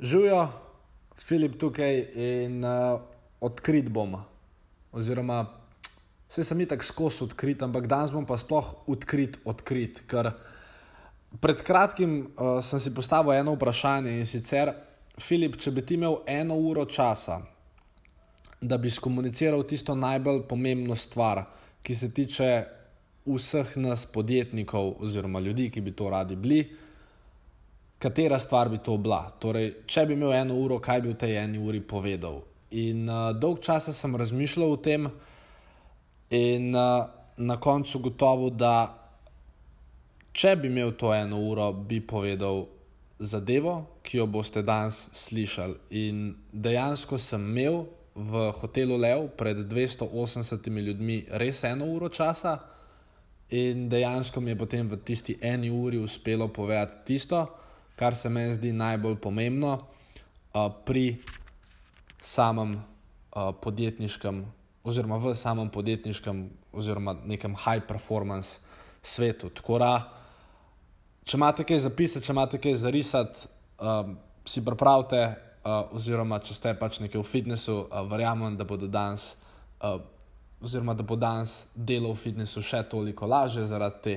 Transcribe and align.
Živijo, 0.00 0.48
Filip 1.16 1.54
tukaj 1.56 2.02
in 2.14 2.64
uh, 2.64 3.00
odkrit 3.40 3.88
bom. 3.88 4.18
Oziroma, 4.92 5.46
vse 6.28 6.44
sem 6.44 6.60
itak 6.60 6.84
skozi 6.84 7.24
odkrit, 7.24 7.62
ampak 7.64 7.88
danes 7.88 8.12
bom 8.12 8.26
pa 8.28 8.36
sploh 8.36 8.74
odkrit, 8.92 9.38
odkrit. 9.48 10.02
Ker 10.04 10.34
pred 11.40 11.64
kratkim 11.64 12.18
uh, 12.36 12.58
sem 12.60 12.80
si 12.80 12.92
postavil 12.92 13.38
eno 13.38 13.56
vprašanje 13.56 14.18
in 14.20 14.28
sicer, 14.28 14.74
Filip, 15.16 15.56
če 15.56 15.72
bi 15.72 15.80
ti 15.80 15.96
imel 15.96 16.18
eno 16.28 16.58
uro 16.60 16.84
časa, 16.84 17.40
da 18.60 18.76
bi 18.76 18.92
skomuniciral 18.92 19.64
tisto 19.64 19.96
najbolj 19.96 20.42
pomembno 20.44 20.92
stvar, 20.92 21.46
ki 21.80 21.94
se 21.96 22.12
tiče 22.12 22.50
vseh 23.24 23.78
nas 23.80 24.04
podjetnikov 24.04 24.98
oziroma 25.00 25.40
ljudi, 25.40 25.70
ki 25.72 25.80
bi 25.80 25.96
to 25.96 26.10
radi 26.12 26.36
bili 26.36 26.66
katera 27.98 28.38
stvar 28.38 28.68
bi 28.68 28.78
to 28.78 28.96
bila. 28.96 29.24
Torej, 29.38 29.72
če 29.86 30.06
bi 30.06 30.14
imel 30.14 30.32
eno 30.32 30.58
uro, 30.60 30.78
kaj 30.80 31.02
bi 31.02 31.14
v 31.14 31.18
tej 31.20 31.38
eni 31.42 31.58
uri 31.58 31.80
povedal. 31.80 32.42
In 32.76 33.08
uh, 33.08 33.30
dolg 33.32 33.62
časa 33.64 33.92
sem 33.92 34.16
razmišljal 34.16 34.72
o 34.72 34.76
tem, 34.76 35.08
in 36.30 36.74
uh, 36.74 37.06
na 37.36 37.56
koncu 37.60 37.98
gotovo, 38.08 38.50
da 38.50 38.90
če 40.36 40.56
bi 40.60 40.68
imel 40.68 40.96
to 40.98 41.14
eno 41.14 41.40
uro, 41.40 41.70
bi 41.72 42.00
povedal 42.00 42.66
zadevo, 43.18 44.00
ki 44.04 44.18
jo 44.18 44.26
boste 44.28 44.62
danes 44.62 45.06
slišali. 45.16 45.78
In 46.02 46.34
dejansko 46.52 47.18
sem 47.18 47.40
imel 47.48 47.86
v 48.16 48.50
hotelu 48.60 48.96
Lev 48.96 49.28
pred 49.36 49.58
280 49.68 50.68
ljudmi 50.68 51.24
res 51.40 51.64
eno 51.64 51.88
uro 51.92 52.08
časa. 52.08 52.58
In 53.50 53.88
dejansko 53.88 54.40
mi 54.40 54.50
je 54.50 54.58
potem 54.58 54.88
v 54.88 54.98
tisti 55.04 55.36
eni 55.40 55.70
uri 55.70 55.98
uspelo 55.98 56.48
povedati 56.48 57.04
tisto, 57.06 57.46
kar 57.96 58.16
se 58.16 58.28
meni 58.28 58.54
zdi 58.54 58.72
najbolj 58.72 59.16
pomembno 59.16 59.72
uh, 59.78 60.68
pri 60.84 61.16
samem 62.20 62.76
uh, 62.76 63.54
podjetniškem, 63.62 64.44
oziroma 64.84 65.16
v 65.16 65.34
samem 65.34 65.70
podjetniškem, 65.72 66.50
oziroma 66.72 67.16
nekem 67.24 67.56
high 67.56 67.86
performance 67.88 68.60
svetu. 69.02 69.50
Da, 69.78 69.92
če 71.24 71.38
imate 71.38 71.64
kaj 71.64 71.84
zapisati, 71.86 72.26
če 72.26 72.32
imate 72.32 72.60
kaj 72.60 72.76
zarisati, 72.84 73.48
uh, 73.80 74.12
si 74.44 74.64
pripravite, 74.64 75.22
uh, 75.64 75.94
oziroma 75.96 76.40
če 76.44 76.54
ste 76.54 76.74
pač 76.78 77.00
nekaj 77.00 77.20
v 77.22 77.26
fitnessu, 77.26 77.86
uh, 77.86 78.04
verjamem, 78.10 78.58
da 78.58 78.68
bodo 78.68 78.90
danes. 78.90 79.34
Uh, 79.80 80.02
Oziroma, 80.56 80.94
da 80.96 81.04
bo 81.04 81.18
danes 81.20 81.66
delo 81.76 82.08
v 82.14 82.16
fitnessu 82.16 82.62
še 82.64 82.78
toliko 82.88 83.26
lažje 83.28 83.66
zaradi 83.68 83.98
te 84.02 84.14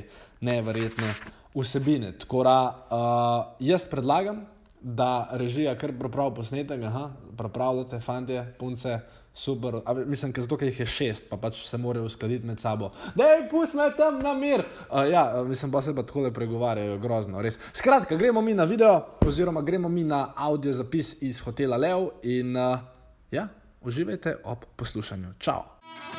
neverjetne 0.48 1.10
vsebine. 1.56 2.12
Tako 2.20 2.44
da 2.44 2.88
uh, 2.92 3.68
jaz 3.68 3.86
predlagam, 3.86 4.46
da 4.82 5.28
režija 5.32 5.76
kar 5.78 5.92
pravi 6.12 6.36
posnetek, 6.36 6.84
aha, 6.84 7.10
praviate, 7.38 8.00
fante, 8.00 8.46
punce. 8.60 9.00
Super, 9.34 9.76
mislim, 10.06 10.32
da 10.32 10.66
jih 10.66 10.80
je 10.80 10.86
šest, 10.86 11.30
pa 11.30 11.38
pač 11.38 11.62
se 11.64 11.78
morajo 11.78 12.06
uskladiti 12.06 12.46
med 12.46 12.60
sabo. 12.60 12.90
Da 13.16 13.24
je 13.24 13.50
pusme 13.50 13.86
tam 13.98 14.20
na 14.20 14.34
mir. 14.34 14.64
Uh, 14.90 15.06
ja, 15.12 15.44
mislim, 15.48 15.72
pa 15.72 15.82
se 15.82 15.96
pa 15.96 16.04
tako 16.04 16.26
le 16.26 16.34
pregovarjajo, 16.34 16.98
grozno, 16.98 17.42
res. 17.42 17.60
Skratka, 17.74 18.18
gremo 18.18 18.42
mi 18.42 18.54
na 18.54 18.64
video, 18.64 19.06
oziroma 19.26 19.62
gremo 19.62 19.90
mi 19.90 20.04
na 20.04 20.28
audio 20.36 20.74
zapis 20.74 21.22
iz 21.22 21.40
hotela 21.40 21.78
Lev 21.78 22.10
in 22.24 22.58
uh, 22.58 22.80
ja, 23.32 23.48
uživajte 23.82 24.42
ob 24.44 24.66
poslušanju. 24.76 25.34
Čau! 25.40 26.19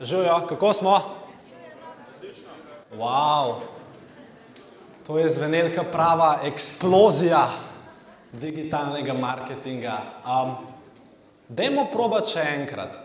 Živijo, 0.00 0.46
kako 0.48 0.72
smo? 0.72 1.00
Wow. 2.96 3.54
To 5.06 5.18
je 5.18 5.28
zvenelka 5.28 5.82
prava 5.92 6.38
eksplozija 6.44 7.48
digitalnega 8.32 9.14
marketinga. 9.14 9.98
Um, 10.26 10.56
dajmo 11.48 11.86
probati 11.92 12.30
še 12.30 12.44
enkrat. 12.60 13.00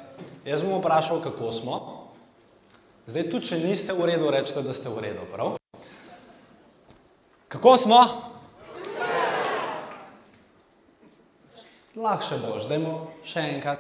Jaz 0.46 0.66
bom 0.68 0.82
vprašal, 0.82 1.22
kako 1.24 1.52
smo. 1.52 1.80
Zdaj, 3.08 3.30
tudi 3.30 3.48
če 3.48 3.64
niste 3.64 3.96
v 3.96 4.12
redu, 4.12 4.28
rečete, 4.32 4.62
da 4.62 4.74
ste 4.74 4.90
v 4.90 5.00
redu. 5.08 5.24
Prav? 5.32 5.56
Kako 7.48 7.78
smo? 7.78 8.04
Lahko 11.96 12.28
še 12.28 12.44
boš, 12.44 12.68
dajmo 12.68 13.00
še 13.24 13.48
enkrat. 13.56 13.80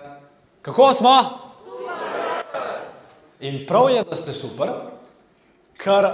Kako 0.63 0.93
smo? 0.95 1.50
In 3.41 3.65
prav 3.67 3.89
je, 3.89 4.03
da 4.03 4.15
ste 4.15 4.33
super, 4.33 4.69
ker 5.81 6.07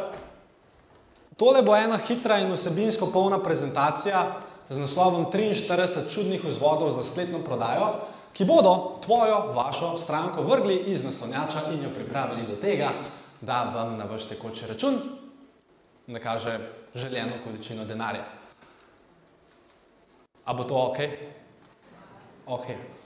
tole 1.35 1.61
bo 1.61 1.75
ena 1.75 1.97
hitra 1.99 2.39
in 2.39 2.53
vsebinsko 2.53 3.09
polna 3.11 3.39
prezentacija 3.43 4.21
z 4.69 4.79
naslovom 4.79 5.27
43 5.31 6.07
čudnih 6.13 6.43
vzvodov 6.43 6.91
za 6.95 7.03
spletno 7.03 7.43
prodajo, 7.43 7.93
ki 8.33 8.45
bodo 8.45 8.99
tvojo, 9.03 9.51
vašo 9.55 9.97
stranko 9.97 10.43
vrgli 10.47 10.75
iz 10.87 11.03
naslonjača 11.03 11.67
in 11.73 11.83
jo 11.83 11.89
pripravili 11.93 12.47
do 12.47 12.55
tega, 12.55 12.91
da 13.41 13.63
vam 13.75 13.97
na 13.97 14.05
vaš 14.05 14.25
tekoči 14.25 14.67
račun 14.67 14.99
nakaže 16.07 16.59
željeno 16.95 17.43
količino 17.43 17.85
denarja. 17.85 18.23
A 20.45 20.53
bo 20.53 20.63
to 20.63 20.75
ok? 20.75 20.97
Ok. 22.47 22.96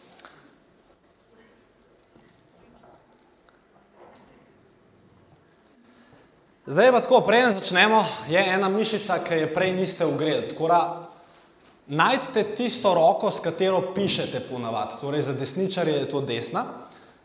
Zdaj 6.66 6.92
pa 6.92 7.00
tako, 7.02 7.22
prej 7.26 7.58
začnemo, 7.58 8.06
je 8.30 8.38
ena 8.38 8.70
mišica, 8.70 9.18
ki 9.26 9.34
je 9.34 9.54
prej 9.54 9.72
niste 9.74 10.06
da 10.06 11.10
najdete 11.88 12.44
tisto 12.56 12.94
roko, 12.94 13.32
s 13.32 13.40
katero 13.40 13.82
pišete 13.96 14.40
ponavadi. 14.40 15.02
Torej 15.02 15.22
za 15.22 15.34
desničarje 15.34 15.94
je 15.94 16.10
to 16.10 16.22
desna, 16.22 16.64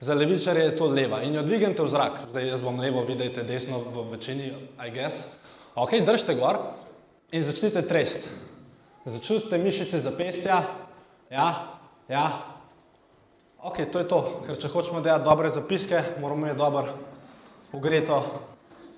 za 0.00 0.14
levičarje 0.14 0.64
je 0.64 0.76
to 0.76 0.86
leva. 0.86 1.20
In 1.22 1.34
jo 1.34 1.42
dvignete 1.42 1.82
v 1.82 1.88
zrak. 1.88 2.12
Zdaj 2.30 2.48
jaz 2.48 2.62
bom 2.62 2.80
levo, 2.80 3.04
vidite 3.04 3.42
desno 3.42 3.78
v 3.78 4.08
večini, 4.16 4.52
I 4.80 4.90
guess. 4.90 5.36
Ok, 5.74 6.00
držite 6.00 6.34
gor 6.34 6.56
in 7.30 7.44
začnite 7.44 7.82
trest. 7.82 8.30
Začutite 9.04 9.58
mišice 9.58 10.00
zapestja. 10.00 10.62
Ja, 11.30 11.76
ja. 12.08 12.42
Ok, 13.62 13.84
to 13.92 13.98
je 13.98 14.08
to. 14.08 14.42
Ker 14.46 14.56
če 14.56 14.72
hočemo 14.72 15.00
delati 15.00 15.24
dobre 15.24 15.52
zapiske, 15.52 16.02
moramo 16.20 16.46
je 16.46 16.54
dobro 16.54 16.88
ugreto 17.72 18.24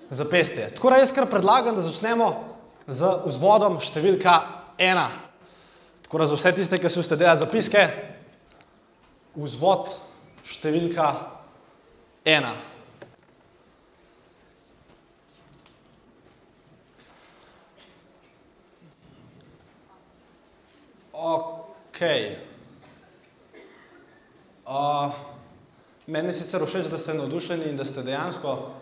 zapestje. 0.09 0.71
Tako 0.75 0.89
da 0.89 0.95
jaz 0.95 1.11
kar 1.11 1.29
predlagam, 1.29 1.75
da 1.75 1.81
začnemo 1.81 2.29
z 2.87 3.09
vzvodom 3.25 3.77
številka 3.81 4.39
ena. 4.77 5.09
Tako 6.05 6.17
da 6.17 6.25
za 6.25 6.37
vse 6.39 6.53
tiste, 6.57 6.79
ki 6.81 6.89
so 6.89 7.03
ste 7.05 7.19
delali 7.19 7.41
zapiske, 7.43 7.85
vzvod 9.37 9.93
številka 10.49 11.11
ena. 12.25 12.55
Ok. 21.13 22.01
Uh, 24.69 25.11
meni 26.07 26.31
je 26.31 26.39
sicer 26.39 26.63
všeč, 26.63 26.87
da 26.89 26.97
ste 26.97 27.13
navdušeni 27.13 27.69
in 27.69 27.77
da 27.77 27.85
ste 27.85 28.05
dejansko 28.07 28.78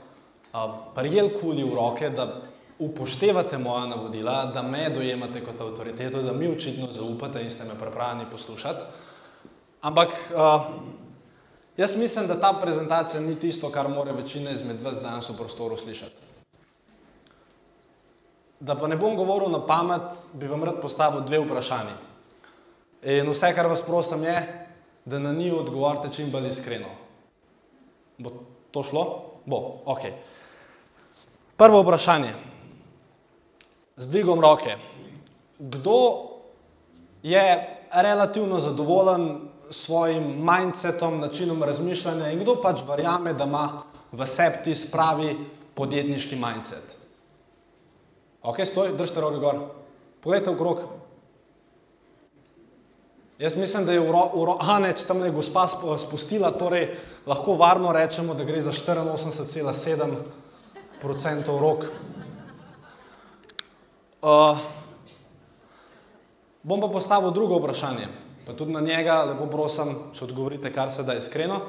prijel 0.96 1.30
kuli 1.42 1.64
v 1.64 1.76
roke, 1.76 2.10
da 2.10 2.42
upoštevate 2.80 3.58
moja 3.58 3.86
navodila, 3.86 4.46
da 4.46 4.62
me 4.62 4.90
dojemate 4.90 5.44
kot 5.44 5.62
avtoriteto, 5.62 6.22
da 6.22 6.34
mi 6.34 6.48
očitno 6.48 6.92
zaupate 6.92 7.42
in 7.42 7.50
ste 7.52 7.66
me 7.66 7.80
pripravljeni 7.80 8.30
poslušati. 8.32 8.84
Ampak 9.82 10.10
uh, 10.10 10.62
jaz 11.78 11.96
mislim, 11.96 12.28
da 12.28 12.40
ta 12.40 12.54
prezentacija 12.62 13.22
ni 13.22 13.36
tisto, 13.40 13.70
kar 13.72 13.90
more 13.90 14.12
večina 14.12 14.52
izmed 14.52 14.82
vas 14.84 15.02
danes 15.02 15.30
v 15.30 15.38
prostoru 15.38 15.78
slišati. 15.78 16.22
Da 18.60 18.76
pa 18.76 18.88
ne 18.88 18.98
bom 18.98 19.16
govoril 19.16 19.50
na 19.50 19.66
pamet, 19.66 20.14
bi 20.34 20.48
vam 20.48 20.64
rad 20.64 20.82
postavil 20.82 21.22
dve 21.22 21.40
vprašanji. 21.40 21.94
In 23.04 23.30
vse, 23.30 23.54
kar 23.56 23.68
vas 23.70 23.82
prosim, 23.82 24.24
je, 24.24 24.68
da 25.06 25.20
na 25.20 25.32
njih 25.34 25.54
odgovorite 25.54 26.10
čim 26.12 26.32
bolj 26.32 26.48
iskreno. 26.48 26.90
Bo 28.18 28.32
to 28.72 28.84
šlo? 28.84 29.04
Bo, 29.46 29.82
ok. 29.86 30.02
Prvo 31.58 31.82
vprašanje. 31.82 32.34
z 33.98 34.08
dvigom 34.08 34.40
roke. 34.42 34.78
Kdo 35.60 36.30
je 37.24 37.78
relativno 37.92 38.60
zadovoljen 38.60 39.40
s 39.70 39.86
svojim 39.86 40.46
mindsetom, 40.46 41.20
načinom 41.20 41.64
razmišljanja 41.64 42.30
in 42.32 42.40
kdo 42.40 42.56
pač 42.62 42.86
verjame, 42.88 43.34
da 43.34 43.44
ima 43.44 43.82
v 44.12 44.28
sebi 44.28 44.64
tisti 44.64 44.92
pravi 44.92 45.34
podjetniški 45.74 46.36
mindset. 46.36 46.96
Ok, 48.44 48.62
stoj, 48.66 48.94
držite 48.94 49.22
roke 49.22 49.42
gor. 49.42 49.60
Poglejte 50.22 50.50
okrog. 50.50 50.80
Jaz 53.40 53.56
mislim, 53.56 53.86
da 53.86 53.94
je 53.94 54.02
uro, 54.02 54.30
uro, 54.34 54.58
a 54.62 54.80
ne, 54.80 54.94
če 54.94 55.08
tam 55.08 55.26
je 55.26 55.34
gospa 55.34 55.66
spustila, 55.98 56.52
torej 56.52 56.92
lahko 57.26 57.58
varno 57.58 57.92
rečemo, 57.92 58.34
da 58.34 58.44
gre 58.44 58.62
za 58.62 58.72
84,7 58.72 60.22
procentov 61.02 61.62
rok. 61.62 61.86
Uh, 64.22 64.58
bom 66.64 66.82
pa 66.82 66.88
postavil 66.90 67.32
drugo 67.32 67.60
vprašanje, 67.62 68.08
pa 68.46 68.54
tudi 68.54 68.74
na 68.74 68.82
njega 68.82 69.24
lepo 69.30 69.46
prosim, 69.46 69.94
če 70.14 70.26
odgovorite 70.26 70.74
kar 70.74 70.92
se 70.92 71.04
da 71.04 71.16
iskreno. 71.16 71.62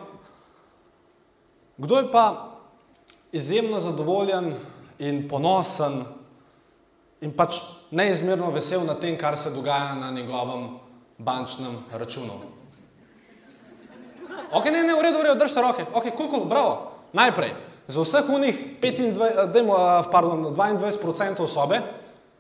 Kdo 1.78 2.00
je 2.00 2.10
pa 2.12 2.24
izjemno 3.32 3.80
zadovoljen 3.80 4.54
in 4.98 5.28
ponosen 5.28 6.02
in 7.20 7.32
pač 7.36 7.60
neizmerno 7.90 8.50
vesel 8.50 8.82
na 8.86 8.94
tem, 8.94 9.18
kar 9.18 9.38
se 9.38 9.50
dogaja 9.50 9.94
na 9.94 10.10
njegovem 10.10 10.68
bančnem 11.18 11.78
računu? 11.92 12.40
Ok, 14.52 14.64
ne, 14.72 14.82
ne, 14.82 14.94
v 14.94 15.02
redu, 15.02 15.18
v 15.18 15.28
redu, 15.28 15.38
drž 15.38 15.52
se 15.52 15.62
roke. 15.62 15.84
Ok, 15.92 16.10
kul, 16.16 16.28
kul, 16.32 16.44
bravo. 16.48 16.92
Najprej, 17.12 17.52
za 17.88 18.04
vseh 18.04 18.28
unih 18.28 18.56
25, 18.82 19.52
dejmo, 19.52 19.76
pardon, 20.12 20.52
22% 20.52 21.46
sobe, 21.48 21.80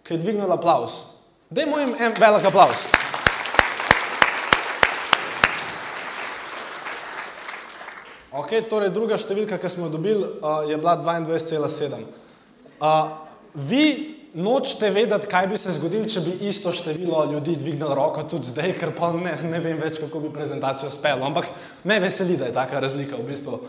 ki 0.04 0.14
je 0.14 0.20
dvignil 0.20 0.52
aplaus. 0.52 1.16
Dejmo 1.50 1.78
jim 1.80 1.94
en 1.96 2.12
velik 2.20 2.44
aplaus. 2.44 2.84
Ok, 8.38 8.52
torej 8.68 8.92
druga 8.92 9.16
številka, 9.16 9.56
ki 9.56 9.70
smo 9.72 9.88
jo 9.88 9.94
dobili, 9.96 10.26
uh, 10.44 10.68
je 10.68 10.76
bila 10.76 10.98
22,7. 11.00 12.04
Uh, 12.78 13.08
vi 13.56 13.84
nočete 14.36 14.90
vedeti, 14.92 15.30
kaj 15.32 15.48
bi 15.48 15.56
se 15.58 15.72
zgodilo, 15.74 16.04
če 16.04 16.20
bi 16.26 16.34
isto 16.52 16.68
število 16.76 17.24
ljudi 17.32 17.56
dvignilo 17.56 17.96
roko 17.96 18.22
tudi 18.28 18.52
zdaj, 18.52 18.74
ker 18.76 18.92
pa 18.92 19.08
ne, 19.16 19.32
ne 19.48 19.62
vem 19.64 19.80
več, 19.80 19.96
kako 20.02 20.20
bi 20.26 20.34
prezentacijo 20.34 20.92
spelo. 20.92 21.24
Ampak 21.24 21.48
me 21.88 21.96
veseli, 22.04 22.36
da 22.36 22.52
je 22.52 22.56
taka 22.60 22.84
razlika 22.84 23.16
v 23.16 23.26
bistvu. 23.32 23.62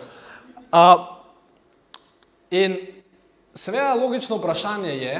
Uh, 0.69 1.18
in 2.51 2.77
seveda 3.53 3.93
logično 3.93 4.37
vprašanje 4.37 4.95
je, 4.97 5.15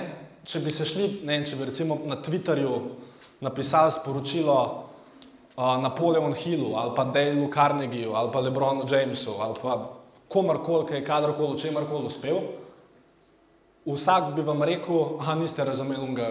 če 0.45 0.59
bi 0.59 0.71
se 0.71 0.85
šli, 0.85 1.09
ne 1.27 1.41
če 1.45 1.55
bi 1.55 1.69
recimo 1.69 1.99
na 2.05 2.17
Twitterju 2.21 2.79
napisali 3.41 3.91
sporočilo, 3.91 4.85
Napoleon 5.59 6.33
Hillu 6.33 6.75
ali 6.79 6.93
pa 6.95 7.03
Daleu 7.03 7.49
Carnegieju 7.51 8.13
ali 8.15 8.31
pa 8.31 8.39
Lebronu 8.39 8.85
Jamesu 8.87 9.35
ali 9.43 9.55
pa 9.61 9.89
komarkoli, 10.29 10.85
ki 10.87 10.93
je 10.93 11.05
kadarkoli, 11.05 11.57
če 11.57 11.71
markoli 11.73 12.05
uspel, 12.05 12.37
vsak 13.89 14.33
bi 14.35 14.45
vam 14.45 14.61
rekel, 14.63 15.17
a 15.25 15.35
niste 15.35 15.65
razumeli 15.65 16.03
unga, 16.05 16.27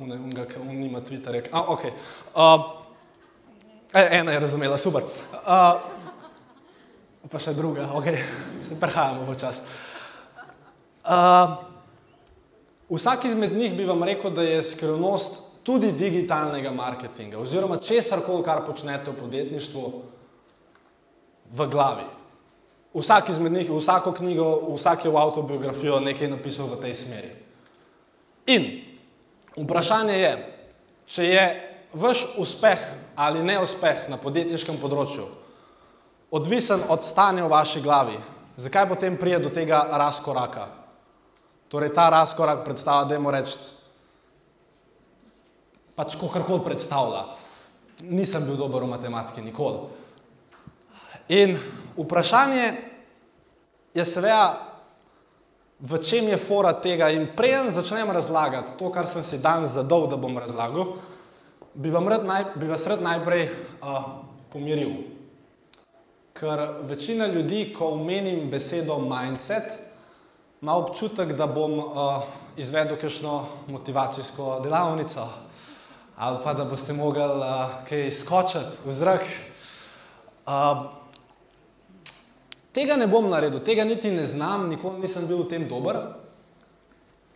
unga, 0.00 0.14
unga 0.14 0.46
on 0.60 0.76
nima 0.78 1.00
Twitterja. 1.00 1.48
A, 1.50 1.64
ok. 1.74 1.84
Uh, 2.34 2.66
ena 3.94 4.32
je 4.32 4.40
razumela, 4.40 4.78
super. 4.78 5.02
Uh, 5.42 5.82
pa 7.30 7.40
še 7.42 7.56
druga, 7.58 7.88
ok, 7.98 8.06
se 8.68 8.78
prehajamo 8.78 9.26
v 9.26 9.36
čas. 9.40 9.64
Uh, 11.04 11.54
vsak 12.88 13.24
izmed 13.24 13.52
njih 13.52 13.74
bi 13.76 13.84
vam 13.84 14.02
rekel, 14.02 14.30
da 14.30 14.42
je 14.42 14.62
skrivnost 14.62 15.42
tudi 15.62 15.92
digitalnega 15.92 16.70
marketinga, 16.70 17.38
oziroma 17.38 17.76
česar 17.76 18.20
koli, 18.26 18.44
kar 18.44 18.64
počnete 18.66 19.10
v 19.10 19.20
podjetništvu, 19.20 19.92
v 21.52 21.66
glavi. 21.68 22.06
Vsak 22.94 23.28
izmed 23.28 23.52
njih, 23.52 23.70
vsako 23.70 24.12
knjigo, 24.12 24.74
vsak 24.74 25.04
je 25.04 25.10
v 25.10 25.16
autobiografijo 25.16 26.00
nekaj 26.00 26.28
napisal 26.30 26.66
v 26.66 26.80
tej 26.80 26.94
smeri. 26.94 27.30
In 28.46 28.68
vprašanje 29.56 30.18
je, 30.18 30.34
če 31.06 31.24
je 31.24 31.46
vaš 31.92 32.26
uspeh 32.38 32.78
ali 33.16 33.42
neuspeh 33.42 34.08
na 34.08 34.16
podjetniškem 34.16 34.78
področju 34.80 35.26
odvisen 36.34 36.80
od 36.88 37.04
stanja 37.04 37.44
v 37.46 37.50
vaši 37.50 37.80
glavi, 37.80 38.16
zakaj 38.56 38.88
potem 38.88 39.16
prije 39.16 39.38
do 39.38 39.50
tega 39.54 39.84
razkoraka? 39.90 40.83
Torej, 41.68 41.94
ta 41.94 42.08
razkorak 42.10 42.64
predstavlja, 42.64 43.08
da 43.08 43.14
je 43.14 43.20
mu 43.20 43.30
reči, 43.30 43.58
pač 45.94 46.16
ko 46.20 46.28
karkoli 46.28 46.64
predstavlja. 46.64 47.24
Nisem 48.10 48.44
bil 48.46 48.58
dober 48.58 48.84
v 48.84 48.92
matematiki, 48.94 49.42
nikoli. 49.42 49.86
In 51.34 51.56
vprašanje 51.96 52.66
je 53.94 54.04
seveda, 54.04 54.74
v 55.80 55.98
čem 56.02 56.28
je 56.28 56.36
fora 56.36 56.74
tega. 56.80 57.10
In 57.10 57.30
preden 57.36 57.70
začnem 57.70 58.10
razlagati 58.10 58.76
to, 58.78 58.90
kar 58.92 59.06
sem 59.06 59.24
si 59.24 59.38
danes 59.38 59.76
zadal, 59.76 60.06
da 60.08 60.16
bom 60.16 60.38
razlagal, 60.38 60.96
bi, 61.74 61.90
naj, 61.90 62.44
bi 62.56 62.66
vas 62.66 62.86
rad 62.86 63.02
najprej 63.02 63.48
uh, 63.82 64.04
pomiril. 64.52 65.14
Ker 66.34 66.82
večina 66.82 67.26
ljudi, 67.26 67.72
ko 67.74 67.94
omenim 67.94 68.50
besedo 68.50 68.98
mindset, 68.98 69.83
ima 70.64 70.76
občutek, 70.76 71.32
da 71.36 71.44
bom 71.46 71.78
uh, 71.78 72.22
izvedel 72.56 72.96
kakšno 72.96 73.42
motivacijsko 73.68 74.60
delavnico 74.64 75.26
ali 76.16 76.38
pa 76.44 76.54
da 76.54 76.64
boste 76.64 76.92
mogli 76.92 77.20
uh, 77.20 77.84
kaj 77.88 78.08
skočiti 78.10 78.78
v 78.86 78.92
zrak. 78.92 79.26
Uh, 80.46 80.86
tega 82.72 82.96
ne 82.96 83.06
bom 83.06 83.28
naredil, 83.28 83.60
tega 83.60 83.84
niti 83.84 84.10
ne 84.10 84.24
znam, 84.26 84.70
nikoli 84.72 85.04
nisem 85.04 85.28
bil 85.28 85.42
v 85.44 85.50
tem 85.52 85.68
dober. 85.68 86.00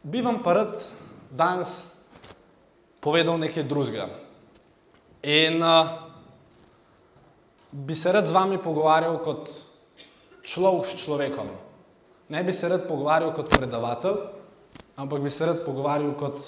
Bi 0.02 0.24
vam 0.24 0.40
pa 0.40 0.56
rad 0.62 0.80
danes 1.28 1.76
povedal 3.04 3.36
nekaj 3.36 3.68
drugega. 3.68 4.08
In 5.22 5.60
uh, 5.60 5.94
bi 7.72 7.94
se 7.94 8.12
rad 8.12 8.24
z 8.24 8.32
vami 8.32 8.56
pogovarjal 8.56 9.20
kot 9.20 9.52
človek 10.40 10.86
s 10.88 11.02
človekom. 11.04 11.67
Ne 12.28 12.42
bi 12.44 12.52
se 12.52 12.68
rad 12.68 12.84
pogovarjal 12.88 13.32
kot 13.34 13.48
predavatelj, 13.48 14.18
ampak 14.96 15.22
bi 15.22 15.30
se 15.30 15.46
rad 15.46 15.64
pogovarjal 15.64 16.12
kot 16.18 16.42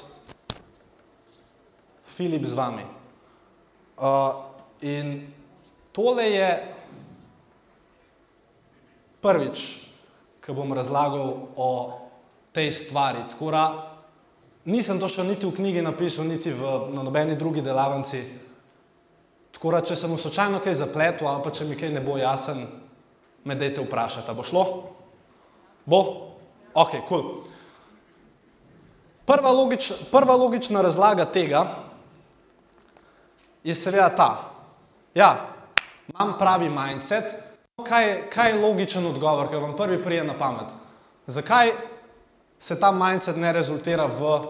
Filip 2.04 2.44
z 2.44 2.52
vami. 2.52 2.84
Uh, 3.96 4.04
in 4.84 5.32
tole 5.92 6.26
je 6.28 6.50
prvič, 9.20 9.62
ko 10.44 10.52
bom 10.52 10.72
razlagal 10.76 11.48
o 11.56 11.70
tej 12.52 12.72
stvari. 12.72 13.24
Tkora, 13.32 13.64
nisem 14.68 15.00
to 15.00 15.08
še 15.08 15.24
niti 15.24 15.48
v 15.48 15.56
knjigi 15.56 15.84
napisal, 15.84 16.28
niti 16.28 16.52
v, 16.52 16.92
na 16.92 17.04
nobeni 17.06 17.38
drugi 17.40 17.64
delavnici. 17.64 18.20
Tako 19.56 19.72
da, 19.72 19.80
če 19.84 19.96
sem 19.96 20.12
v 20.12 20.20
slučajno 20.20 20.60
kaj 20.60 20.80
zapletel 20.80 21.28
ali 21.28 21.44
pa 21.44 21.52
če 21.52 21.68
mi 21.68 21.76
kaj 21.76 21.92
ne 21.92 22.04
bo 22.04 22.20
jasen, 22.20 22.64
me 23.44 23.56
dajte 23.56 23.84
vprašati, 23.84 24.36
bo 24.36 24.44
šlo? 24.44 24.64
Bo? 25.84 26.00
Ok, 26.74 26.90
kul. 27.08 27.22
Cool. 27.22 27.50
Prva, 29.30 29.50
logič, 29.54 29.92
prva 30.10 30.34
logična 30.34 30.82
razlaga 30.82 31.24
tega 31.24 31.76
je 33.64 33.74
seveda 33.74 34.08
ta. 34.10 34.30
Ja, 35.14 35.46
imam 36.08 36.34
pravi 36.38 36.68
mindset. 36.68 37.24
Kaj, 37.86 38.30
kaj 38.30 38.50
je 38.50 38.58
logičen 38.58 39.06
odgovor, 39.06 39.48
ki 39.48 39.56
vam 39.62 39.76
prvi 39.76 40.02
prije 40.02 40.24
na 40.24 40.34
pamet? 40.34 40.74
Zakaj 41.26 41.70
se 42.58 42.80
ta 42.80 42.90
mindset 42.92 43.36
ne 43.36 43.52
rezultira 43.52 44.06
v 44.06 44.40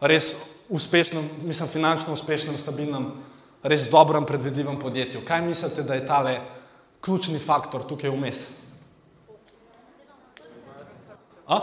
res 0.00 0.32
uspešnem, 0.68 1.28
mislim, 1.44 1.68
finančno 1.68 2.16
uspešnem, 2.16 2.58
stabilnem, 2.58 3.10
res 3.62 3.90
dobrem, 3.90 4.24
predvidljivem 4.24 4.80
podjetju? 4.80 5.20
Kaj 5.28 5.44
mislite, 5.44 5.82
da 5.82 5.94
je 5.94 6.06
tale 6.06 6.38
ključni 7.04 7.38
faktor 7.38 7.84
tukaj 7.84 8.10
vmes? 8.10 8.48
A? 11.50 11.58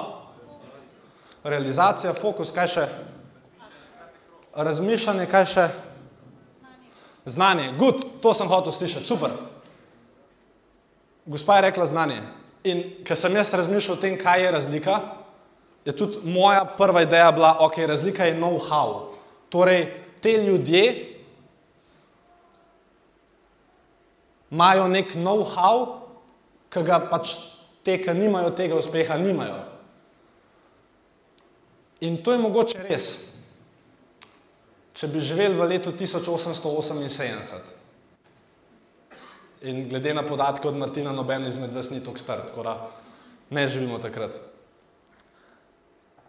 Realizacija, 1.48 2.12
fokus, 2.14 2.52
kaj 2.52 2.68
še? 2.74 2.88
Razmišljanje, 4.58 5.28
kaj 5.32 5.46
še? 5.48 5.68
Znanje, 7.28 7.70
good, 7.80 8.04
to 8.24 8.34
sem 8.36 8.50
hotel 8.52 8.74
slišati, 8.76 9.08
super. 9.08 9.32
Gospa 11.28 11.56
je 11.56 11.66
rekla 11.70 11.88
znanje. 11.88 12.18
In 12.68 12.84
ker 13.08 13.16
sem 13.20 13.36
jaz 13.36 13.54
razmišljal 13.56 13.96
o 13.96 14.02
tem, 14.02 14.18
kaj 14.20 14.44
je 14.44 14.52
razlika, 14.52 14.98
je 15.88 15.96
tudi 15.96 16.20
moja 16.28 16.66
prva 16.68 17.06
ideja 17.06 17.32
bila, 17.32 17.54
ok, 17.64 17.80
razlika 17.88 18.28
je 18.28 18.36
know-how. 18.36 19.14
Torej, 19.50 19.86
te 20.20 20.36
ljudje 20.44 20.84
imajo 24.52 24.92
nek 24.92 25.16
know-how, 25.16 26.04
ki 26.68 26.84
ga 26.84 27.00
pač 27.08 27.38
te, 27.88 27.96
ki 28.04 28.20
nimajo 28.20 28.52
tega 28.52 28.76
uspeha, 28.76 29.16
nimajo. 29.20 29.77
In 32.02 32.18
to 32.24 32.32
je 32.32 32.38
mogoče 32.38 32.84
res. 32.90 33.34
če 34.98 35.08
bi 35.14 35.20
živeli 35.22 35.54
v 35.54 35.66
letu 35.70 35.92
1878. 35.94 37.58
In 39.70 39.90
glede 39.90 40.14
na 40.14 40.24
podatke 40.26 40.68
od 40.68 40.78
Martina, 40.78 41.12
noben 41.14 41.46
izmed 41.46 41.74
vas 41.74 41.90
ni 41.94 42.02
tako 42.02 42.18
star, 42.18 42.42
tako 42.50 42.64
da 42.66 42.74
ne 43.50 43.68
živimo 43.68 44.00
takrat. 44.02 44.40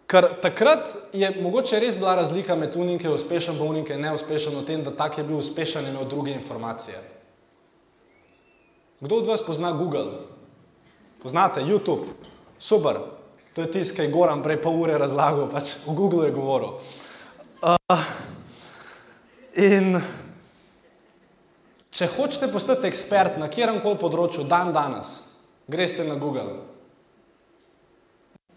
Ker 0.09 0.29
takrat 0.41 0.89
je 1.13 1.29
mogoče 1.41 1.81
res 1.81 1.97
bila 1.97 2.15
razlika 2.17 2.57
med 2.57 2.77
unim, 2.77 2.99
ki 3.01 3.09
je 3.09 3.13
uspešen, 3.13 3.59
pa 3.59 3.65
unim, 3.65 3.85
ki 3.85 3.93
je 3.93 4.03
neuspešen, 4.05 4.57
v 4.57 4.65
tem, 4.65 4.85
da 4.85 4.93
tak 4.97 5.19
je 5.19 5.25
bil 5.25 5.37
uspešen 5.41 5.85
in 5.85 5.93
imel 5.93 6.09
druge 6.09 6.33
informacije. 6.33 6.97
Kdo 9.01 9.21
od 9.21 9.29
vas 9.29 9.45
pozna 9.45 9.73
Google? 9.73 10.25
Poznate 11.23 11.61
YouTube? 11.61 12.09
Super. 12.59 13.18
To 13.59 13.67
je 13.67 13.71
tisti, 13.75 13.97
ki 13.97 14.07
je 14.07 14.11
Goran 14.15 14.39
prej 14.39 14.61
pol 14.63 14.77
ure 14.79 14.95
razlagal, 15.03 15.49
pač 15.51 15.73
v 15.83 15.91
Google 15.99 16.29
je 16.29 16.35
govoril. 16.37 16.79
Uh, 17.59 18.05
in 19.59 19.99
Če 21.91 22.07
hočete 22.07 22.47
postati 22.53 22.87
ekspert 22.87 23.41
na 23.43 23.49
kjerem 23.51 23.81
koli 23.83 23.99
področju, 23.99 24.45
dan 24.47 24.71
danes, 24.71 25.09
greste 25.67 26.07
na 26.07 26.15
Google. 26.15 26.61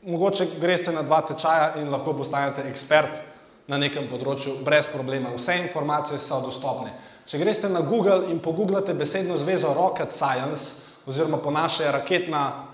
Mogoče 0.05 0.46
greste 0.62 0.93
na 0.93 1.01
dva 1.01 1.24
tečaja 1.25 1.79
in 1.81 1.89
lahko 1.89 2.13
postanete 2.22 2.67
ekspert 2.70 3.17
na 3.65 3.81
nekem 3.81 4.05
področju 4.05 4.60
brez 4.62 4.86
problema. 4.93 5.34
Vse 5.34 5.58
informacije 5.63 6.22
so 6.22 6.38
dostopne. 6.46 6.93
Če 7.25 7.41
greste 7.41 7.74
na 7.74 7.81
Google 7.81 8.29
in 8.29 8.38
pogooglate 8.46 8.93
besedno 8.93 9.34
zvezo 9.41 9.74
Rocket 9.74 10.13
Science, 10.13 10.93
oziroma 11.10 11.41
po 11.41 11.50
naše 11.50 11.89
raketna 11.89 12.71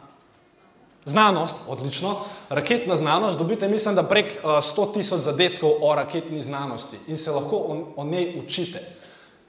znanost, 1.08 1.58
odlično, 1.68 2.16
raketna 2.50 2.96
znanost, 2.96 3.38
dobite, 3.38 3.68
mislim, 3.68 3.96
da 3.96 4.04
prek 4.04 4.44
100 4.44 4.94
tisoč 4.94 5.22
zadetkov 5.22 5.72
o 5.82 5.96
raketni 5.96 6.42
znanosti 6.42 7.00
in 7.08 7.18
se 7.18 7.32
lahko 7.32 7.56
o, 7.56 7.78
o 7.96 8.06
njej 8.06 8.42
učite. 8.44 8.84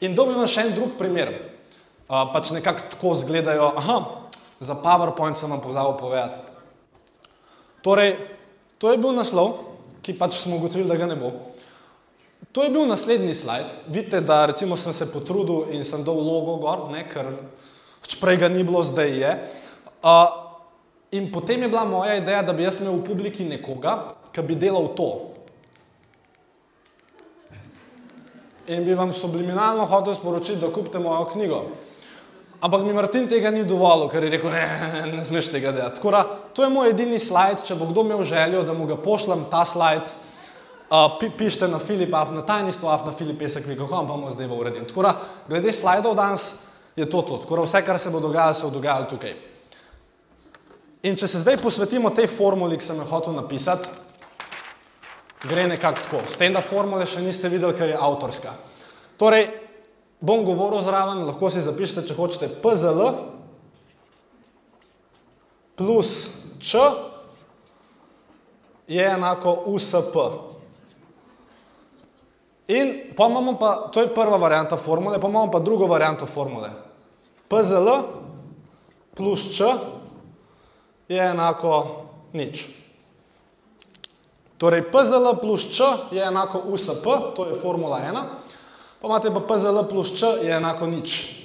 In 0.01 0.15
dobimo 0.15 0.47
še 0.47 0.69
en 0.69 0.75
drug 0.77 0.95
primer. 0.99 1.33
Uh, 2.09 2.31
pač 2.33 2.55
nekako 2.55 2.87
tako 2.95 3.13
izgledajo, 3.13 3.73
aha, 3.77 3.99
za 4.61 4.79
PowerPoint 4.79 5.37
sem 5.37 5.51
vam 5.51 5.61
pozabil 5.61 5.99
povedati. 5.99 6.39
Torej, 7.85 8.15
to 8.79 8.93
je 8.93 9.01
bil 9.03 9.13
naslov, 9.13 9.59
ki 10.03 10.15
pač 10.17 10.39
smo 10.39 10.57
ugotovili, 10.57 10.89
da 10.89 10.97
ga 10.97 11.11
ne 11.11 11.19
bo. 11.19 11.35
To 12.57 12.65
je 12.65 12.73
bil 12.73 12.89
naslednji 12.89 13.35
slajd. 13.35 13.77
Vidite, 13.93 14.23
da 14.25 14.47
recimo 14.49 14.77
sem 14.77 14.95
se 14.95 15.11
potrudil 15.13 15.75
in 15.77 15.85
sem 15.85 16.01
dal 16.07 16.17
logo 16.17 16.57
gor, 16.63 16.89
ne, 16.95 17.05
ker 17.05 17.29
pač 18.01 18.17
prej 18.23 18.41
ga 18.41 18.49
ni 18.49 18.65
bilo, 18.65 18.81
zdaj 18.87 19.11
je. 19.13 19.33
Uh, 20.01 20.48
in 21.11 21.33
potem 21.33 21.63
je 21.63 21.69
bila 21.69 21.85
moja 21.85 22.17
ideja, 22.17 22.43
da 22.43 22.53
bi 22.53 22.63
jaz 22.63 22.81
imel 22.81 23.01
v 23.01 23.05
publiki 23.05 23.45
nekoga, 23.45 24.15
ki 24.33 24.43
bi 24.43 24.55
delal 24.55 24.93
to. 24.97 25.29
in 28.69 28.85
bi 28.85 28.95
vam 28.95 29.13
subliminalno 29.13 29.87
hotel 29.87 30.15
sporočiti, 30.15 30.61
da 30.61 30.73
kupite 30.73 30.99
mojo 30.99 31.25
knjigo. 31.25 31.63
Ampak 32.61 32.83
mi 32.83 32.93
Martin 32.93 33.29
tega 33.29 33.51
ni 33.51 33.65
dovolil, 33.65 34.09
ker 34.11 34.25
je 34.25 34.31
rekel, 34.31 34.51
ne, 34.51 35.13
ne 35.17 35.25
smeš 35.25 35.53
tega 35.53 35.73
delati. 35.73 35.97
Tako 35.97 36.11
da, 36.11 36.23
to 36.53 36.65
je 36.65 36.71
moj 36.71 36.91
edini 36.91 37.19
slajd, 37.23 37.63
če 37.65 37.77
bo 37.79 37.87
kdo 37.87 38.03
imel 38.03 38.25
željo, 38.27 38.65
da 38.67 38.75
mu 38.75 38.87
ga 38.87 38.97
pošljem 38.99 39.45
ta 39.51 39.63
slajd, 39.65 40.11
uh, 40.91 41.07
pi, 41.21 41.31
pišite 41.39 41.69
na 41.71 41.79
Filip, 41.79 42.11
na 42.11 42.43
tajništvo, 42.43 42.97
na 43.07 43.13
Filip 43.13 43.39
Pesek, 43.39 43.69
kako 43.79 43.95
vam 43.95 44.07
bomo 44.07 44.31
zdaj 44.31 44.51
v 44.51 44.59
uredim. 44.59 44.89
Tako 44.91 45.07
da, 45.07 45.15
glede 45.49 45.73
slajdov 45.73 46.19
danes 46.19 46.51
je 46.97 47.07
to 47.11 47.23
to. 47.23 47.39
Tako 47.45 47.57
da, 47.57 47.69
vse, 47.69 47.85
kar 47.87 47.99
se 47.99 48.11
bo 48.11 48.21
dogajalo, 48.21 48.55
se 48.55 48.67
bo 48.67 48.75
dogajalo 48.75 49.07
tukaj. 49.11 49.37
In 51.09 51.17
če 51.17 51.29
se 51.31 51.41
zdaj 51.41 51.57
posvetimo 51.63 52.11
tej 52.13 52.29
formuli, 52.29 52.77
ki 52.77 52.85
sem 52.85 52.99
jo 53.01 53.07
hotel 53.09 53.33
napisati, 53.33 53.89
gre 55.49 55.65
nekako 55.71 56.05
tako. 56.05 56.21
S 56.29 56.37
tem, 56.37 56.53
da 56.53 56.61
formule 56.65 57.07
še 57.09 57.23
niste 57.25 57.49
videli, 57.49 57.77
ker 57.79 57.89
je 57.89 57.97
avtorska. 57.97 58.53
Torej, 59.21 59.49
bom 60.21 60.45
govoril 60.45 60.83
zraven, 60.85 61.25
lahko 61.25 61.49
si 61.51 61.65
zapišete, 61.65 62.05
če 62.09 62.17
hočete, 62.19 62.51
PZL 62.61 63.03
plus 65.79 66.13
Č 66.59 66.75
je 68.91 69.05
enako 69.05 69.55
USP. 69.71 70.17
In 72.75 73.15
pa 73.17 73.29
imamo 73.31 73.55
pa, 73.57 73.71
to 73.95 74.03
je 74.03 74.11
prva 74.13 74.37
varianta 74.37 74.77
formule, 74.77 75.21
pa 75.23 75.31
imamo 75.31 75.53
pa 75.55 75.63
drugo 75.63 75.87
varianto 75.87 76.27
formule. 76.27 76.69
PZL 77.49 77.89
plus 79.15 79.47
Č 79.55 79.71
je 81.09 81.17
enako 81.17 82.05
nič. 82.33 82.69
Torej, 84.59 84.91
PZL 84.91 85.39
plus 85.41 85.71
Č 85.71 85.79
je 86.11 86.21
enako 86.21 86.67
USP, 86.69 87.07
to 87.39 87.47
je 87.49 87.55
formula 87.55 88.03
1, 88.03 88.13
pa 89.01 89.05
imate 89.07 89.31
pa 89.31 89.41
PZL 89.41 89.87
plus 89.87 90.13
Č 90.13 90.43
je 90.43 90.53
enako 90.53 90.87
nič. 90.91 91.39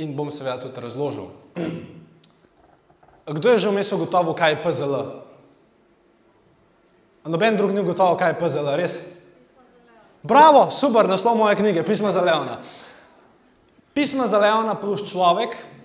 In 0.00 0.16
bom 0.16 0.32
seveda 0.32 0.60
tudi 0.60 0.80
razložil. 0.80 1.28
Kdo 3.26 3.46
je 3.52 3.58
že 3.58 3.68
vmes 3.72 3.92
ugotovil, 3.92 4.32
kaj 4.36 4.50
je 4.56 4.62
PZL? 4.62 4.94
Noben 7.26 7.56
drug 7.58 7.74
ni 7.74 7.82
ugotovil, 7.82 8.16
kaj 8.16 8.36
je 8.36 8.40
PZL, 8.40 8.68
res? 8.78 8.94
Bravo, 10.26 10.70
super, 10.70 11.06
naslov 11.06 11.38
moje 11.38 11.58
knjige, 11.58 11.84
Pisma 11.86 12.10
za 12.10 12.22
Leona. 12.22 12.58
Pisma 13.94 14.26
za 14.26 14.38
Leona 14.38 14.74
plus 14.74 15.04
človek, 15.06 15.75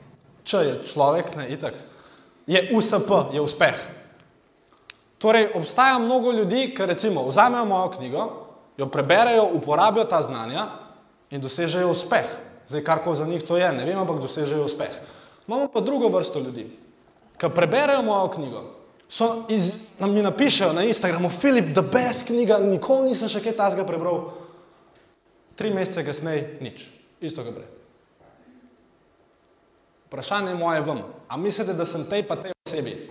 Č 0.44 0.58
je 0.66 0.74
človek, 0.94 1.36
ne, 1.38 1.48
itak, 1.54 1.78
je 2.48 2.70
USP, 2.74 3.10
je 3.34 3.42
uspeh. 3.42 3.78
Torej, 5.22 5.52
obstaja 5.54 6.00
mnogo 6.00 6.32
ljudi, 6.32 6.72
ki 6.76 6.86
recimo 6.86 7.28
vzamejo 7.28 7.66
mojo 7.66 7.92
knjigo, 7.98 8.24
jo 8.78 8.88
preberejo, 8.90 9.50
uporabijo 9.54 10.06
ta 10.10 10.22
znanja 10.22 10.68
in 11.30 11.42
dosežejo 11.42 11.92
uspeh. 11.92 12.26
Zdaj, 12.68 12.84
kar 12.84 13.04
ko 13.04 13.14
za 13.16 13.26
njih 13.26 13.44
to 13.44 13.58
je, 13.58 13.72
ne 13.72 13.86
vem, 13.86 14.00
ampak 14.00 14.20
dosežejo 14.20 14.66
uspeh. 14.66 14.90
Imamo 15.48 15.68
pa 15.68 15.80
drugo 15.80 16.10
vrsto 16.10 16.40
ljudi, 16.40 16.66
ki 17.38 17.50
preberejo 17.56 18.02
mojo 18.02 18.32
knjigo, 18.34 18.64
so 19.10 19.46
iz, 19.50 19.74
nam 20.00 20.14
mi 20.14 20.22
napišejo 20.22 20.74
na 20.74 20.84
Instagramu, 20.84 21.30
Filip, 21.30 21.74
the 21.74 21.82
best 21.82 22.26
knjiga, 22.28 22.58
nikoli 22.64 23.12
nisem 23.12 23.30
še 23.30 23.44
kaj 23.44 23.58
tazga 23.58 23.86
prebral. 23.86 24.32
Tri 25.56 25.70
mesece 25.74 26.06
kasneje, 26.08 26.58
nič. 26.64 26.88
Isto, 27.22 27.44
kar 27.44 27.54
prej. 27.54 27.81
Vprašanje 30.12 30.56
moje 30.56 30.82
vam, 30.82 30.98
a 31.28 31.38
mislite, 31.38 31.74
da 31.74 31.86
sem 31.88 32.04
tej 32.04 32.26
pa 32.28 32.36
tej 32.36 32.52
osebi 32.68 33.08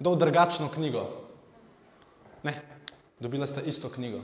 dal 0.00 0.14
drugačno 0.16 0.70
knjigo? 0.72 1.02
Ne, 2.42 2.54
dobila 3.20 3.44
ste 3.46 3.60
isto 3.68 3.90
knjigo. 3.92 4.22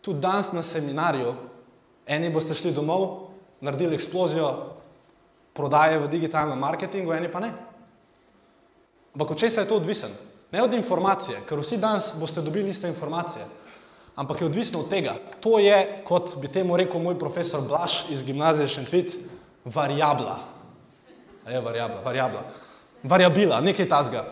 Tudi 0.00 0.24
danes 0.24 0.54
na 0.56 0.62
seminarju, 0.64 1.34
eni 2.06 2.30
boste 2.32 2.56
šli 2.56 2.72
domov, 2.72 3.28
naredili 3.60 3.92
eksplozijo 3.94 4.54
prodaje 5.52 5.98
v 5.98 6.08
digitalnem 6.08 6.58
marketingu, 6.58 7.12
eni 7.12 7.28
pa 7.28 7.44
ne. 7.44 7.52
Ampak 9.12 9.36
od 9.36 9.38
česa 9.44 9.60
je 9.60 9.68
to 9.68 9.76
odvisen? 9.76 10.16
Ne 10.48 10.64
od 10.64 10.72
informacije, 10.74 11.44
ker 11.44 11.60
vsi 11.60 11.76
danes 11.76 12.14
boste 12.16 12.40
dobili 12.40 12.72
iste 12.72 12.88
informacije, 12.88 13.44
ampak 14.16 14.40
je 14.40 14.48
odvisno 14.48 14.80
od 14.80 14.88
tega. 14.88 15.18
To 15.44 15.58
je, 15.60 16.00
kot 16.08 16.38
bi 16.40 16.48
temu 16.48 16.76
rekel 16.76 17.04
moj 17.04 17.20
profesor 17.20 17.68
Blaž 17.68 18.08
iz 18.08 18.24
gimnazije 18.24 18.68
Šentvit, 18.78 19.18
variabla 19.64 20.53
je 21.48 21.60
variabla, 21.60 22.00
variabla, 22.04 22.42
variabila, 23.02 23.60
nekaj 23.60 23.88
tasga. 23.88 24.24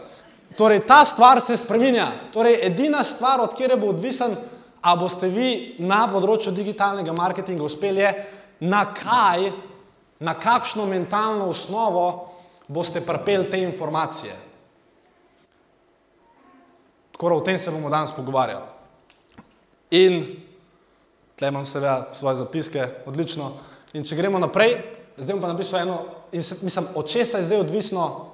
Torej, 0.57 0.83
ta 0.87 1.05
stvar 1.05 1.41
se 1.41 1.57
spreminja. 1.57 2.11
Torej, 2.33 2.59
edina 2.67 3.05
stvar, 3.05 3.41
od 3.41 3.55
kjer 3.57 3.77
bo 3.81 3.93
odvisen, 3.93 4.37
a 4.83 4.97
boste 4.99 5.29
vi 5.31 5.77
na 5.79 6.05
področju 6.11 6.53
digitalnega 6.53 7.15
marketinga 7.15 7.65
uspeli, 7.65 8.03
je 8.03 8.13
na 8.67 8.85
kaj, 8.95 9.51
na 10.23 10.35
kakšno 10.39 10.87
mentalno 10.87 11.49
osnovo 11.51 12.07
boste 12.69 13.01
prepeli 13.01 13.51
te 13.51 13.61
informacije. 13.63 14.35
Tako 17.13 17.37
o 17.37 17.45
tem 17.47 17.59
se 17.59 17.71
bomo 17.71 17.91
danes 17.91 18.13
pogovarjali. 18.13 18.67
In 19.93 20.23
tle 21.37 21.49
imam 21.49 21.67
seveda 21.67 22.15
svoje 22.15 22.37
zapiske, 22.37 22.89
odlično. 23.07 23.53
In 23.95 24.05
če 24.05 24.17
gremo 24.17 24.41
naprej, 24.43 24.79
zdaj 25.23 25.35
bom 25.35 25.43
pa 25.43 25.53
napisal 25.53 25.81
eno, 25.81 25.99
in 26.33 26.43
se, 26.43 26.57
mislim, 26.63 26.87
od 26.95 27.09
česa 27.09 27.39
je 27.39 27.49
zdaj 27.49 27.61
odvisno, 27.61 28.27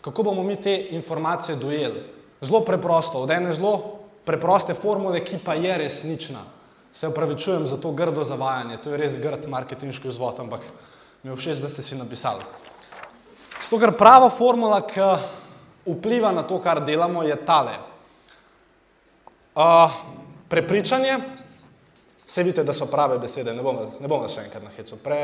kako 0.00 0.22
bomo 0.22 0.42
mi 0.42 0.56
te 0.56 0.76
informacije 0.90 1.56
dojeli. 1.56 2.02
Zelo 2.40 2.60
preprosto, 2.64 3.18
od 3.18 3.30
ene 3.30 3.52
zelo 3.52 4.00
preproste 4.24 4.74
formule, 4.74 5.24
ki 5.24 5.38
pa 5.44 5.54
je 5.54 5.78
resnična. 5.78 6.40
Se 6.92 7.08
upravičujem 7.08 7.66
za 7.66 7.76
to 7.76 7.92
grdo 7.92 8.24
zavajanje, 8.24 8.76
to 8.76 8.90
je 8.90 8.96
res 8.96 9.18
grd 9.18 9.46
marketinški 9.48 10.08
vzvod, 10.08 10.40
ampak 10.40 10.64
mi 11.22 11.30
je 11.30 11.36
všeč, 11.36 11.60
da 11.62 11.68
ste 11.68 11.82
si 11.82 11.98
napisali. 11.98 12.42
Zato, 13.62 13.78
ker 13.78 13.92
prava 13.94 14.30
formula, 14.30 14.80
ki 14.82 15.04
vpliva 15.86 16.32
na 16.32 16.42
to, 16.42 16.58
kar 16.58 16.82
delamo, 16.84 17.22
je 17.22 17.36
tale. 17.46 17.76
Uh, 19.54 19.92
prepričanje, 20.48 21.18
vse 22.26 22.42
vidite, 22.42 22.64
da 22.64 22.74
so 22.74 22.86
prave 22.86 23.18
besede, 23.18 23.54
ne 23.54 23.62
bom, 23.62 23.78
ne 24.00 24.08
bom 24.08 24.26
še 24.28 24.46
enkrat 24.46 24.64
na 24.64 24.72
hecu. 24.74 24.98
Pre, 25.02 25.20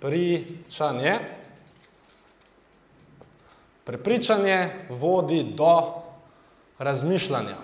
Pričanje. 0.00 1.18
Prepričanje 3.84 4.86
vodi 4.88 5.42
do 5.42 6.02
razmišljanja. 6.78 7.56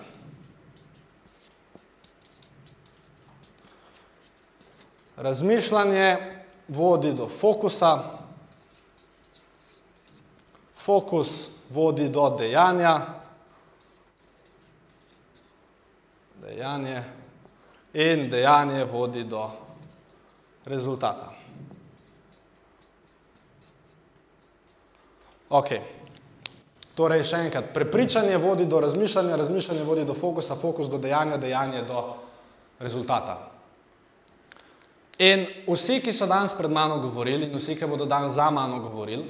Razmišljanje 5.17 6.17
vodi 6.67 7.13
do 7.13 7.27
fokusa, 7.27 8.03
fokus 10.75 11.49
vodi 11.69 12.09
do 12.09 12.35
dejanja, 12.39 13.01
dejanje 16.41 17.03
in 17.93 18.29
dejanje 18.29 18.83
vodi 18.83 19.23
do 19.23 19.49
rezultata. 20.65 21.36
Ok, 25.49 25.69
torej 26.95 27.23
še 27.23 27.43
enkrat, 27.47 27.69
prepričanje 27.75 28.35
vodi 28.41 28.65
do 28.67 28.81
razmišljanja, 28.83 29.37
razmišljanje 29.39 29.83
vodi 29.87 30.03
do 30.05 30.15
fokusa, 30.17 30.57
fokus 30.59 30.89
do 30.91 30.99
dejanja, 30.99 31.37
dejanje 31.37 31.85
do 31.87 32.01
rezultata. 32.79 33.37
In 35.23 35.47
vsi, 35.65 36.01
ki 36.03 36.13
so 36.13 36.27
danes 36.29 36.53
pred 36.53 36.71
mano 36.71 36.99
govorili, 37.01 37.47
in 37.47 37.57
vsi, 37.57 37.77
ki 37.79 37.87
bodo 37.89 38.05
danes 38.05 38.35
za 38.35 38.49
mano 38.53 38.81
govorili, 38.83 39.23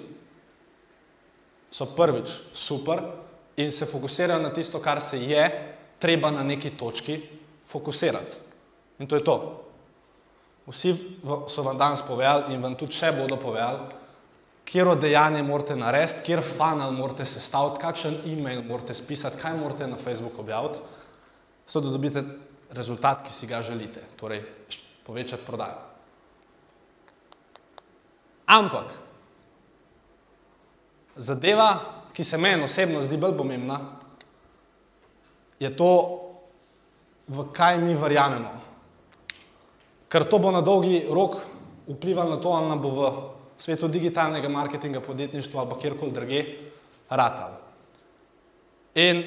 so 1.72 1.86
prvič 1.86 2.34
super 2.54 3.04
in 3.58 3.72
se 3.72 3.86
fokusirajo 3.86 4.42
na 4.42 4.50
tisto, 4.50 4.80
kar 4.80 5.02
se 5.02 5.20
je 5.22 5.46
treba 6.00 6.32
na 6.32 6.44
neki 6.44 6.74
točki 6.78 7.22
fokusirati. 7.66 8.38
In 9.00 9.08
to 9.08 9.16
je 9.16 9.24
to. 9.24 9.64
Vsi 10.68 10.96
so 11.48 11.64
vam 11.64 11.78
danes 11.78 12.02
povedali 12.02 12.56
in 12.56 12.64
vam 12.64 12.76
tudi 12.76 12.98
še 12.98 13.14
bodo 13.16 13.38
povedali, 13.38 13.97
kjer 14.68 14.96
dejanje 15.00 15.44
morate 15.44 15.76
narediti, 15.76 16.26
kjer 16.28 16.44
funnel 16.44 16.92
morate 16.92 17.26
sestaviti, 17.26 17.82
kakšen 17.82 18.18
e-mail 18.34 18.64
morate 18.68 18.94
spisati, 18.94 19.40
kaj 19.40 19.56
morate 19.56 19.88
na 19.88 19.98
Facebooku 19.98 20.42
objaviti, 20.42 20.80
zato 21.68 21.86
da 21.86 21.92
dobite 21.92 22.24
rezultat, 22.76 23.24
ki 23.24 23.34
si 23.34 23.48
ga 23.48 23.62
želite, 23.62 24.04
torej 24.20 24.44
povečati 25.06 25.46
prodajo. 25.46 25.86
Ampak 28.48 28.92
zadeva, 31.16 31.70
ki 32.14 32.24
se 32.24 32.38
meni 32.38 32.64
osebno 32.64 33.02
zdi 33.02 33.18
bolj 33.18 33.38
pomembna, 33.38 33.80
je 35.60 35.72
to, 35.78 35.92
v 37.28 37.48
kaj 37.54 37.80
mi 37.80 37.96
verjamemo. 37.96 38.52
Ker 40.08 40.24
to 40.30 40.40
bo 40.40 40.52
na 40.52 40.62
dolgi 40.62 41.02
rok 41.10 41.36
vplivalo 41.88 42.36
na 42.36 42.42
to, 42.42 42.52
ali 42.56 42.70
nam 42.70 42.82
bo 42.82 42.92
v 42.92 43.10
svetu 43.58 43.88
digitalnega 43.88 44.50
marketinga, 44.50 45.02
podjetništva 45.02 45.62
ali 45.62 45.82
kjerkoli 45.82 46.12
druge 46.12 46.46
ratal. 47.10 47.52
In 48.96 49.24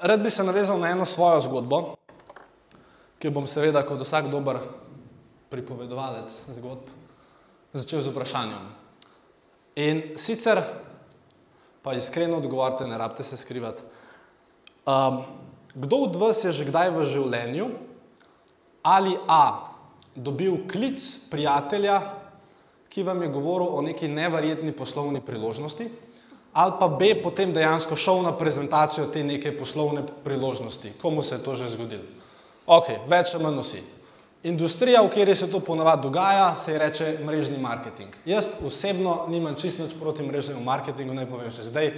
rad 0.00 0.22
bi 0.22 0.30
se 0.30 0.44
navezal 0.44 0.78
na 0.78 0.90
eno 0.90 1.06
svojo 1.06 1.40
zgodbo, 1.40 1.96
ki 3.18 3.26
jo 3.26 3.34
bom 3.34 3.46
seveda 3.46 3.82
kot 3.82 4.00
vsak 4.00 4.30
dober 4.30 4.60
pripovedovalec 5.50 6.40
zgodb 6.58 6.98
začel 7.72 8.00
z 8.00 8.12
vprašanjem. 8.12 8.64
In 9.78 10.02
sicer, 10.16 10.60
pa 11.82 11.94
iskreno 11.94 12.38
odgovorite, 12.38 12.86
ne 12.86 12.98
rabite 12.98 13.22
se 13.22 13.36
skrivati, 13.36 13.82
um, 14.86 15.22
kdo 15.74 15.96
od 15.96 16.16
vas 16.16 16.44
je 16.44 16.52
že 16.52 16.64
kdaj 16.64 16.90
v 16.90 17.04
življenju 17.06 17.68
ali 18.82 19.14
a 19.28 19.68
dobil 20.14 20.64
klic 20.70 21.02
prijatelja, 21.30 22.00
ki 22.98 23.04
vam 23.06 23.22
je 23.22 23.28
govoril 23.30 23.68
o 23.78 23.82
neki 23.82 24.08
neverjetni 24.10 24.72
poslovni 24.74 25.20
priložnosti, 25.22 25.84
ali 26.52 26.72
pa 26.80 26.88
b 26.88 27.12
potem 27.22 27.52
dejansko 27.54 27.94
šel 27.96 28.24
na 28.26 28.32
prezentacijo 28.34 29.06
te 29.06 29.22
neke 29.22 29.52
poslovne 29.54 30.02
priložnosti. 30.24 30.96
Komu 30.98 31.22
se 31.22 31.36
je 31.36 31.44
to 31.44 31.54
že 31.54 31.68
zgodilo? 31.76 32.02
Ok, 32.66 32.90
več 33.06 33.34
ali 33.34 33.44
manj 33.44 33.60
vsi. 33.62 33.84
Industrija, 34.50 35.04
v 35.06 35.12
kateri 35.14 35.36
se 35.38 35.46
to 35.46 35.60
ponavadi 35.60 36.02
dogaja, 36.02 36.56
se 36.56 36.72
je 36.72 36.78
reče 36.78 37.06
mrežni 37.22 37.58
marketing. 37.62 38.16
Jaz 38.26 38.48
osebno 38.66 39.28
nimam 39.30 39.54
čist 39.54 39.78
nič 39.78 39.94
proti 39.94 40.26
mrežnemu 40.26 40.64
marketingu, 40.64 41.14
naj 41.14 41.30
povem 41.30 41.54
že 41.54 41.70
zdaj, 41.70 41.92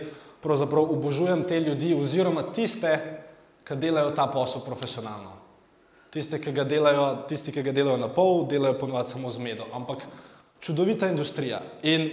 pravzaprav 0.44 0.84
obožujem 0.84 1.48
te 1.48 1.60
ljudi 1.60 1.94
oziroma 1.96 2.42
tiste, 2.52 2.92
ki 3.64 3.76
delajo 3.76 4.12
ta 4.12 4.28
posel 4.28 4.60
profesionalno. 4.60 5.32
Tiste, 6.12 6.40
ki 6.42 6.52
ga 6.52 6.64
delajo, 6.64 7.24
tisti, 7.28 7.52
ki 7.52 7.62
ga 7.62 7.72
delajo 7.72 7.96
na 7.96 8.08
pol, 8.12 8.44
delajo 8.50 8.76
ponovadi 8.76 9.14
samo 9.16 9.30
z 9.30 9.40
medo, 9.40 9.64
ampak 9.72 10.04
čudovita 10.60 11.08
industrija. 11.08 11.62
In 11.82 12.10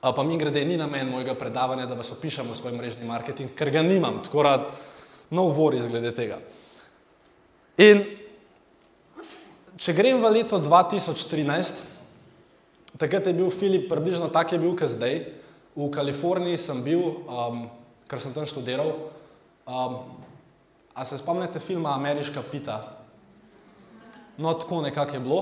pa 0.00 0.22
mi 0.22 0.36
grede, 0.38 0.64
ni 0.64 0.76
namen 0.76 1.08
mojega 1.08 1.34
predavanja, 1.34 1.86
da 1.86 1.94
vas 1.94 2.12
opišem 2.12 2.50
o 2.50 2.54
svoj 2.54 2.76
mrežni 2.76 3.06
marketing, 3.08 3.54
ker 3.56 3.70
ga 3.72 3.82
nimam, 3.82 4.20
tako 4.24 4.42
da 4.42 4.52
no 5.30 5.48
worries 5.48 5.88
glede 5.88 6.12
tega. 6.12 6.38
In 7.80 8.04
če 9.80 9.94
grem 9.96 10.20
v 10.22 10.30
leto 10.36 10.60
2013, 10.60 11.80
takrat 13.00 13.26
je 13.26 13.34
bil 13.34 13.48
Filip 13.50 13.88
približno 13.88 14.28
tak 14.28 14.52
je 14.52 14.60
bil, 14.60 14.76
kot 14.76 14.92
zdaj. 14.92 15.24
V 15.74 15.88
Kaliforniji 15.90 16.60
sem 16.60 16.84
bil, 16.84 17.02
um, 17.26 17.64
ker 18.06 18.20
sem 18.22 18.30
tam 18.36 18.46
študiral. 18.46 18.92
Um, 19.66 19.96
a 20.94 21.02
se 21.02 21.18
spomnite 21.18 21.58
filma 21.58 21.96
Ameriška 21.96 22.44
pita? 22.46 22.76
No, 24.38 24.52
tako 24.54 24.84
nekako 24.84 25.16
je 25.16 25.24
bilo. 25.24 25.40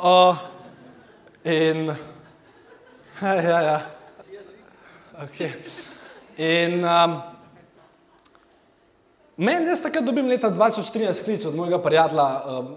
Uh, 0.00 0.34
in, 1.44 1.96
ja, 3.22 3.60
ja. 3.60 3.80
Okay. 5.24 5.52
In 6.40 6.80
um, 6.84 7.18
meni, 9.36 9.68
jaz 9.68 9.82
takrat 9.84 10.04
dobim 10.04 10.28
leta 10.28 10.48
2014 10.50 11.24
klic 11.24 11.44
od 11.44 11.56
mojega 11.56 11.80
prijatelja, 11.82 12.28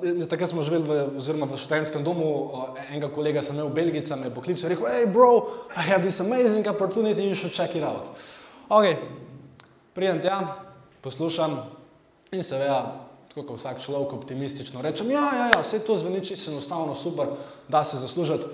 uh, 0.03 0.25
takrat 0.29 0.51
smo 0.51 0.63
živeli 0.63 0.83
v, 0.83 0.97
oziroma 1.17 1.47
v 1.47 1.59
študentskem 1.59 2.03
domu, 2.03 2.27
uh, 2.27 2.81
enega 2.89 3.07
kolega 3.13 3.41
sem 3.41 3.55
imel 3.55 3.71
v 3.71 3.77
Belgici, 3.79 4.15
me 4.19 4.27
je 4.27 4.35
poklical 4.35 4.67
in 4.67 4.75
rekel, 4.75 4.91
hej 4.91 5.07
bro, 5.13 5.31
I 5.77 5.87
have 5.87 6.03
this 6.03 6.19
amazing 6.19 6.67
opportunity, 6.67 7.23
you 7.23 7.35
should 7.35 7.55
check 7.55 7.75
it 7.75 7.83
out. 7.83 8.11
Ok, 8.67 8.91
prijem 9.95 10.19
tja, 10.19 10.41
poslušam 11.01 11.61
in 12.35 12.43
seveda 12.43 13.12
tako 13.33 13.47
kot 13.47 13.57
vsak 13.57 13.81
človek 13.81 14.13
optimistično 14.13 14.81
rečem, 14.81 15.09
ja, 15.09 15.25
ja, 15.33 15.45
ja, 15.55 15.61
vse 15.61 15.79
to 15.81 15.97
zveni 15.97 16.21
čisto 16.21 16.51
enostavno, 16.51 16.93
super, 16.95 17.31
da 17.67 17.83
se 17.83 17.97
zaslužiti, 17.97 18.45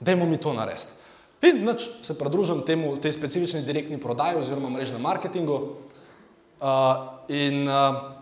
dajmo 0.00 0.26
mi 0.26 0.40
to 0.40 0.52
narediti. 0.52 0.96
In 1.42 1.60
nač 1.64 1.84
se 2.02 2.16
pridružim 2.18 2.62
temu, 2.66 2.96
tej 2.96 3.12
specifični 3.12 3.60
direktni 3.62 4.00
prodaji 4.00 4.38
oziroma 4.40 4.70
mrežnem 4.72 5.00
marketingu 5.00 5.54
uh, 5.60 5.68
in 7.28 7.68
uh, 7.68 8.16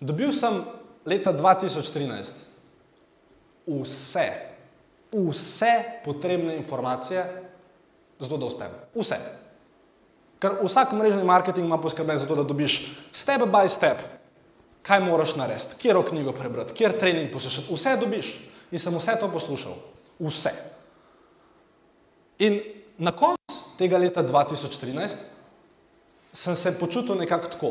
dobil 0.00 0.32
sem 0.32 0.60
leta 1.08 1.32
2013 1.32 2.44
vse, 3.66 4.28
vse 5.16 5.72
potrebne 6.04 6.56
informacije, 6.56 7.24
zato 8.20 8.36
da 8.36 8.46
uspem. 8.46 8.78
Vse. 8.94 9.18
Ker 10.38 10.60
vsak 10.60 10.92
mrežni 10.92 11.24
marketing 11.24 11.66
ima 11.66 11.80
poskrben 11.80 12.18
za 12.18 12.28
to, 12.28 12.36
da 12.36 12.44
dobiš 12.44 12.92
step 13.12 13.48
by 13.48 13.68
step, 13.68 13.96
kaj 14.86 15.00
moraš 15.02 15.34
narediti, 15.36 15.80
kjer 15.82 15.98
knjigo 16.08 16.32
prebrati, 16.32 16.74
kjer 16.74 16.94
trening 16.98 17.32
poslušati, 17.32 17.74
vse 17.74 17.96
dobiš. 18.00 18.36
In 18.70 18.78
sem 18.82 18.94
vse 18.94 19.14
to 19.20 19.28
poslušal, 19.30 19.74
vse. 20.18 20.52
In 22.38 22.60
na 22.98 23.12
koncu 23.12 23.60
tega 23.78 23.98
leta 23.98 24.22
2013 24.22 25.16
sem 26.32 26.56
se 26.56 26.78
počutil 26.78 27.16
nekako 27.18 27.48
tako. 27.48 27.70